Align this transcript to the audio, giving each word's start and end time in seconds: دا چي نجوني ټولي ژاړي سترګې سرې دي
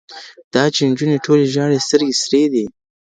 دا 0.53 0.63
چي 0.75 0.81
نجوني 0.89 1.17
ټولي 1.25 1.45
ژاړي 1.53 1.77
سترګې 1.87 2.15
سرې 2.23 2.43
دي 2.53 2.65